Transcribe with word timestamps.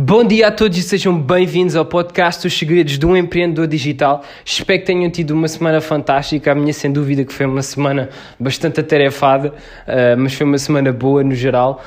Bom 0.00 0.22
dia 0.22 0.46
a 0.46 0.52
todos 0.52 0.78
e 0.78 0.82
sejam 0.84 1.20
bem-vindos 1.20 1.74
ao 1.74 1.84
podcast 1.84 2.46
Os 2.46 2.56
Segredos 2.56 3.00
de 3.00 3.04
um 3.04 3.16
Empreendedor 3.16 3.66
Digital. 3.66 4.22
Espero 4.44 4.78
que 4.78 4.86
tenham 4.86 5.10
tido 5.10 5.32
uma 5.32 5.48
semana 5.48 5.80
fantástica. 5.80 6.52
A 6.52 6.54
minha, 6.54 6.72
sem 6.72 6.92
dúvida, 6.92 7.24
que 7.24 7.34
foi 7.34 7.46
uma 7.46 7.62
semana 7.62 8.08
bastante 8.38 8.78
atarefada, 8.78 9.48
uh, 9.48 10.16
mas 10.16 10.34
foi 10.34 10.46
uma 10.46 10.56
semana 10.56 10.92
boa 10.92 11.24
no 11.24 11.34
geral. 11.34 11.82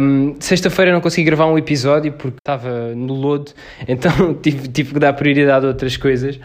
Um, 0.00 0.36
Sexta-feira 0.38 0.92
não 0.92 1.00
consegui 1.00 1.24
gravar 1.24 1.46
um 1.46 1.58
episódio 1.58 2.12
porque 2.12 2.38
estava 2.38 2.94
no 2.94 3.12
lodo, 3.12 3.50
então 3.88 4.32
tive, 4.34 4.68
tive 4.68 4.94
que 4.94 5.00
dar 5.00 5.12
prioridade 5.14 5.66
a 5.66 5.70
outras 5.70 5.96
coisas. 5.96 6.38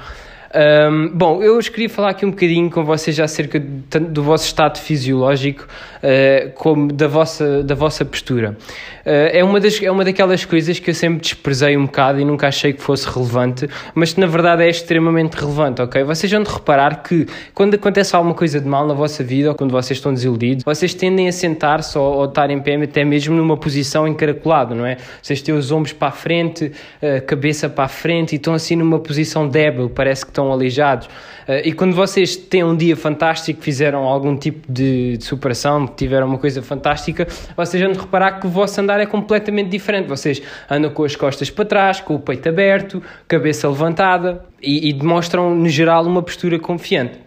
Um, 0.52 1.10
bom, 1.10 1.44
eu 1.44 1.58
hoje 1.58 1.70
queria 1.70 1.90
falar 1.90 2.10
aqui 2.10 2.26
um 2.26 2.32
bocadinho 2.32 2.72
com 2.72 2.84
vocês 2.84 3.20
acerca 3.20 3.60
do, 3.60 4.00
do 4.00 4.24
vosso 4.24 4.46
estado 4.46 4.80
fisiológico 4.80 5.68
uh, 5.98 6.52
como 6.56 6.92
da 6.92 7.08
vossa, 7.08 7.62
da 7.62 7.76
vossa 7.76 8.04
postura. 8.04 8.58
Uh, 9.06 9.30
é, 9.32 9.44
uma 9.44 9.60
das, 9.60 9.80
é 9.82 9.92
uma 9.92 10.04
daquelas 10.04 10.46
coisas 10.46 10.80
que 10.80 10.90
eu 10.90 10.96
sempre 10.96 11.20
desprezei 11.20 11.78
um 11.78 11.86
bocado 11.86 12.20
e 12.20 12.26
nunca 12.26 12.48
achei 12.48 12.74
que 12.74 12.82
fosse 12.82 13.08
relevante, 13.08 13.68
mas 13.94 14.14
que 14.14 14.20
na 14.20 14.26
verdade 14.26 14.64
é 14.64 14.70
extremamente 14.70 15.36
relevante, 15.36 15.84
ok? 15.84 16.04
Vocês 16.04 16.32
vão 16.32 16.42
de 16.42 16.52
reparar 16.52 17.04
que 17.04 17.28
quando 17.54 17.76
acontece 17.76 18.16
alguma 18.16 18.34
coisa 18.34 18.60
de 18.60 18.68
mal 18.68 18.88
na 18.88 18.96
vossa 18.96 19.24
vida 19.24 19.50
ou 19.50 19.56
quando 19.56 19.72
vocês 19.72 20.00
estão 20.00 20.12
desiludidos, 20.12 20.64
vocês 20.64 20.96
tendem 20.96 21.28
a 21.28 21.32
sentar-se 21.32 21.96
ou, 21.96 22.18
ou 22.18 22.26
estar 22.26 22.50
em 22.50 22.60
pé 22.60 22.76
até 22.82 23.06
mesmo 23.06 23.36
numa 23.36 23.56
posição 23.56 24.08
encaracolada, 24.08 24.74
não 24.74 24.86
é? 24.86 24.98
Vocês 25.22 25.44
têm 25.44 25.54
os 25.54 25.72
ombros 25.72 25.94
para 25.94 26.08
a 26.08 26.12
frente, 26.12 26.72
a 27.02 27.22
cabeça 27.22 27.70
para 27.70 27.84
a 27.84 27.88
frente 27.88 28.34
e 28.34 28.36
estão 28.38 28.56
assim 28.56 28.76
numa 28.76 28.98
posição 29.00 29.48
débil, 29.48 29.90
parece 29.90 30.26
que 30.26 30.39
estão 30.40 30.52
aleijados. 30.52 31.08
Uh, 31.08 31.62
e 31.66 31.74
quando 31.74 31.94
vocês 31.94 32.36
têm 32.36 32.64
um 32.64 32.76
dia 32.76 32.96
fantástico, 32.96 33.62
fizeram 33.62 34.04
algum 34.04 34.36
tipo 34.38 34.72
de, 34.72 35.18
de 35.18 35.24
superação, 35.24 35.86
tiveram 35.86 36.28
uma 36.28 36.38
coisa 36.38 36.62
fantástica, 36.62 37.28
vocês 37.56 37.84
vão 37.84 37.94
reparar 37.94 38.40
que 38.40 38.48
o 38.48 38.50
vosso 38.50 38.80
andar 38.80 39.00
é 39.00 39.06
completamente 39.06 39.70
diferente. 39.70 40.08
Vocês 40.08 40.42
andam 40.70 40.92
com 40.92 41.04
as 41.04 41.16
costas 41.16 41.50
para 41.50 41.66
trás, 41.66 42.02
com 42.02 42.16
o 42.16 42.20
peito 42.20 42.48
aberto, 42.48 43.04
cabeça 43.28 43.68
levantada 43.68 44.46
e, 44.62 44.90
e 44.90 44.94
demonstram, 44.94 45.54
no 45.54 45.70
geral, 45.70 46.06
uma 46.06 46.24
postura 46.24 46.58
confiante. 46.58 47.20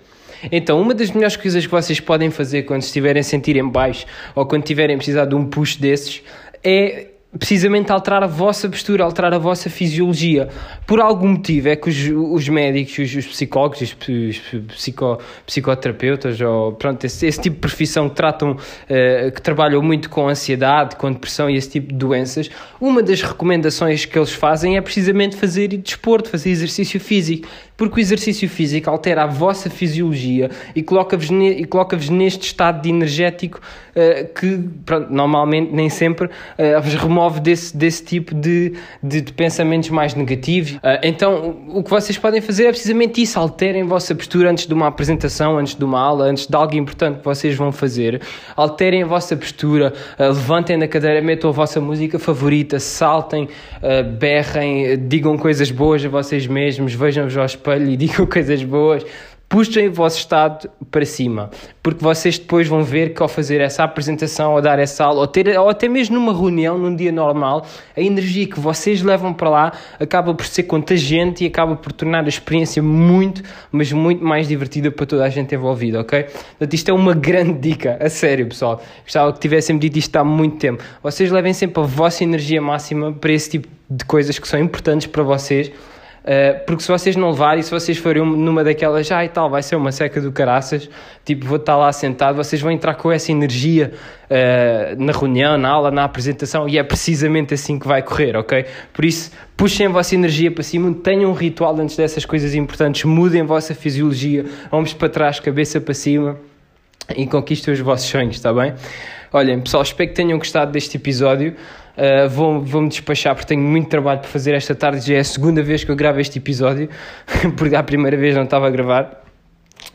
Então, 0.50 0.80
uma 0.80 0.92
das 0.92 1.12
melhores 1.12 1.36
coisas 1.36 1.64
que 1.64 1.70
vocês 1.70 2.00
podem 2.00 2.28
fazer 2.30 2.62
quando 2.62 2.83
estiverem 2.83 3.20
a 3.20 3.22
sentir 3.22 3.56
em 3.56 3.68
baixo 3.68 4.06
ou 4.34 4.44
quando 4.44 4.64
tiverem 4.64 4.96
precisado 4.96 5.28
de 5.28 5.34
um 5.36 5.44
push 5.44 5.77
desses 5.77 6.20
é 6.64 7.11
precisamente 7.38 7.91
alterar 7.91 8.22
a 8.22 8.27
vossa 8.27 8.69
postura, 8.69 9.05
alterar 9.05 9.33
a 9.33 9.38
vossa 9.38 9.70
fisiologia. 9.70 10.48
Por 10.86 11.00
algum 11.00 11.28
motivo 11.28 11.69
é 11.69 11.77
que 11.77 11.89
os, 11.89 11.97
os 12.08 12.48
médicos, 12.48 12.98
os, 12.98 13.14
os 13.14 13.27
psicólogos, 13.27 13.80
os 13.80 13.94
psico, 14.74 15.19
psicoterapeutas, 15.47 16.41
ou 16.41 16.72
pronto, 16.72 17.05
esse, 17.05 17.27
esse, 17.27 17.41
tipo 17.41 17.55
de 17.56 17.61
profissão 17.61 18.08
que 18.08 18.16
tratam, 18.16 18.52
uh, 18.52 19.33
que 19.34 19.41
trabalham 19.41 19.80
muito 19.83 20.11
com 20.11 20.28
ansiedade, 20.28 20.97
com 20.97 21.11
depressão 21.11 21.48
e 21.48 21.56
esse 21.56 21.70
tipo 21.70 21.89
de 21.89 21.94
doenças, 21.94 22.50
uma 22.80 23.02
das 23.02 23.22
recomendações 23.22 24.05
que 24.05 24.19
eles 24.19 24.33
fazem 24.33 24.77
é 24.77 24.80
precisamente 24.80 25.36
fazer 25.36 25.69
desporto, 25.69 26.28
fazer 26.28 26.50
exercício 26.50 27.00
físico, 27.00 27.48
porque 27.83 27.98
o 27.98 28.00
exercício 28.00 28.48
físico 28.48 28.88
altera 28.88 29.25
a 29.25 29.27
vossa 29.27 29.69
fisiologia 29.69 30.52
e 30.72 30.84
coloca-vos 30.84 31.30
ne, 31.30 31.64
coloca 31.64 31.97
neste 32.12 32.47
estado 32.47 32.80
de 32.80 32.91
energético 32.91 33.58
uh, 33.58 34.33
que, 34.33 34.70
pronto, 34.86 35.12
normalmente, 35.12 35.72
nem 35.72 35.89
sempre, 35.89 36.27
uh, 36.27 36.80
vos 36.80 36.94
remove 36.94 37.41
desse, 37.41 37.77
desse 37.77 38.05
tipo 38.05 38.36
de, 38.36 38.74
de, 39.02 39.20
de 39.22 39.33
pensamentos 39.33 39.91
mais 39.91 40.14
negativos. 40.14 40.74
Uh, 40.74 41.02
então, 41.02 41.56
o 41.70 41.83
que 41.83 41.91
vocês 41.91 42.16
podem 42.16 42.41
fazer 42.41 42.66
é 42.66 42.70
precisamente 42.70 43.20
isso: 43.20 43.36
alterem 43.36 43.83
a 43.83 43.84
vossa 43.84 44.14
postura 44.14 44.52
antes 44.52 44.64
de 44.64 44.74
uma 44.74 44.86
apresentação, 44.86 45.58
antes 45.58 45.74
de 45.74 45.84
uma 45.84 46.00
aula, 46.00 46.27
antes 46.27 46.46
de 46.46 46.55
algo 46.55 46.77
importante 46.77 47.19
que 47.19 47.24
vocês 47.24 47.56
vão 47.56 47.72
fazer. 47.72 48.22
Alterem 48.55 49.02
a 49.02 49.06
vossa 49.06 49.36
postura, 49.36 49.92
levantem 50.17 50.78
da 50.78 50.86
cadeira, 50.86 51.20
metam 51.20 51.50
a 51.50 51.52
vossa 51.52 51.80
música 51.80 52.17
favorita, 52.17 52.78
saltem, 52.78 53.48
berrem, 54.20 54.96
digam 55.08 55.36
coisas 55.36 55.72
boas 55.72 56.05
a 56.05 56.08
vocês 56.08 56.46
mesmos, 56.46 56.94
vejam-vos 56.94 57.36
ao 57.36 57.44
espelho 57.44 57.71
e 57.76 57.96
digam 57.96 58.26
coisas 58.26 58.62
boas 58.62 59.04
puxem 59.52 59.88
o 59.88 59.92
vosso 59.92 60.16
estado 60.16 60.70
para 60.90 61.04
cima, 61.04 61.50
porque 61.83 62.02
vocês 62.02 62.38
depois 62.38 62.66
vão 62.66 62.83
ver 62.83 63.12
que 63.12 63.22
ao 63.22 63.28
fazer 63.28 63.60
essa 63.60 63.84
apresentação, 63.84 64.55
ou 64.55 64.62
dar 64.62 64.78
essa 64.78 65.05
aula, 65.05 65.20
ou, 65.20 65.27
ter, 65.27 65.58
ou 65.58 65.68
até 65.68 65.90
mesmo 65.90 66.14
numa 66.14 66.32
reunião, 66.32 66.78
num 66.78 66.96
dia 66.96 67.12
normal, 67.12 67.66
a 67.94 68.00
energia 68.00 68.46
que 68.46 68.58
vocês 68.58 69.02
levam 69.02 69.34
para 69.34 69.50
lá 69.50 69.72
acaba 70.00 70.32
por 70.32 70.46
ser 70.46 70.62
contagiante 70.62 71.44
e 71.44 71.46
acaba 71.46 71.77
por 71.77 71.92
tornar 71.92 72.24
a 72.24 72.28
experiência 72.28 72.82
muito, 72.82 73.42
mas 73.70 73.92
muito 73.92 74.24
mais 74.24 74.48
divertida 74.48 74.90
para 74.90 75.05
toda 75.05 75.22
a 75.22 75.28
gente 75.28 75.55
envolvida, 75.55 76.00
ok? 76.00 76.22
Portanto, 76.22 76.72
isto 76.72 76.88
é 76.88 76.94
uma 76.94 77.12
grande 77.12 77.58
dica, 77.58 77.98
a 78.00 78.08
sério, 78.08 78.46
pessoal. 78.46 78.82
Gostava 79.05 79.34
que 79.34 79.38
tivessem 79.38 79.77
dito 79.77 79.98
isto 79.98 80.16
há 80.16 80.24
muito 80.24 80.56
tempo. 80.56 80.82
Vocês 81.02 81.30
levem 81.30 81.52
sempre 81.52 81.82
a 81.82 81.84
vossa 81.84 82.24
energia 82.24 82.62
máxima 82.62 83.12
para 83.12 83.30
esse 83.30 83.50
tipo 83.50 83.68
de 83.90 84.02
coisas 84.06 84.38
que 84.38 84.48
são 84.48 84.58
importantes 84.58 85.08
para 85.08 85.22
vocês 85.22 85.70
Uh, 86.22 86.64
porque 86.64 86.83
se 86.83 86.88
vocês 86.88 87.16
não 87.16 87.30
levarem, 87.30 87.62
se 87.62 87.70
vocês 87.70 87.98
forem 87.98 88.24
numa 88.24 88.62
daquelas, 88.62 89.10
e 89.10 89.28
tal, 89.28 89.50
vai 89.50 89.62
ser 89.62 89.74
uma 89.74 89.90
seca 89.90 90.20
do 90.20 90.30
caraças, 90.30 90.88
tipo, 91.24 91.44
vou 91.46 91.56
estar 91.56 91.77
lá 91.77 91.92
sentado, 91.92 92.36
vocês 92.36 92.62
vão 92.62 92.70
entrar 92.70 92.94
com 92.94 93.10
essa 93.10 93.33
energia 93.33 93.92
uh, 94.30 95.02
na 95.02 95.12
reunião, 95.12 95.58
na 95.58 95.68
aula, 95.68 95.90
na 95.90 96.05
apresentação, 96.05 96.68
e 96.68 96.78
é 96.78 96.82
precisamente 96.84 97.55
assim 97.55 97.77
que 97.77 97.88
vai 97.88 98.02
correr, 98.02 98.36
ok? 98.36 98.64
Por 98.92 99.05
isso, 99.05 99.32
puxem 99.56 99.86
a 99.86 99.90
vossa 99.90 100.14
energia 100.14 100.50
para 100.50 100.62
cima, 100.62 100.94
tenham 101.02 101.30
um 101.30 101.34
ritual 101.34 101.77
antes 101.80 101.96
dessas 101.96 102.24
coisas 102.24 102.55
importantes, 102.55 103.02
mudem 103.05 103.40
a 103.40 103.44
vossa 103.44 103.74
fisiologia, 103.74 104.44
vamos 104.70 104.92
para 104.92 105.08
trás, 105.08 105.40
cabeça 105.40 105.80
para 105.80 105.94
cima 105.94 106.36
e 107.16 107.27
conquistem 107.27 107.74
os 107.74 107.80
vossos 107.80 108.08
sonhos, 108.08 108.36
está 108.36 108.52
bem? 108.52 108.74
Olhem, 109.34 109.62
pessoal, 109.62 109.82
espero 109.82 110.10
que 110.10 110.14
tenham 110.14 110.36
gostado 110.36 110.72
deste 110.72 110.98
episódio. 110.98 111.54
Uh, 111.96 112.28
vou-me 112.28 112.66
vou 112.66 112.86
despachar 112.86 113.34
porque 113.34 113.48
tenho 113.48 113.62
muito 113.62 113.88
trabalho 113.88 114.20
para 114.20 114.28
fazer 114.28 114.54
esta 114.54 114.74
tarde. 114.74 115.06
Já 115.06 115.14
é 115.14 115.20
a 115.20 115.24
segunda 115.24 115.62
vez 115.62 115.82
que 115.82 115.90
eu 115.90 115.96
gravo 115.96 116.20
este 116.20 116.38
episódio, 116.38 116.90
porque 117.56 117.74
a 117.74 117.82
primeira 117.82 118.14
vez 118.14 118.36
não 118.36 118.44
estava 118.44 118.66
a 118.66 118.70
gravar. 118.70 119.24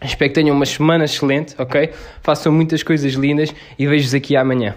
Espero 0.01 0.31
que 0.31 0.41
tenham 0.41 0.55
uma 0.55 0.65
semana 0.65 1.05
excelente, 1.05 1.53
ok? 1.59 1.91
Façam 2.23 2.51
muitas 2.51 2.81
coisas 2.81 3.13
lindas 3.13 3.53
e 3.77 3.85
vejo-vos 3.85 4.15
aqui 4.15 4.35
amanhã. 4.35 4.75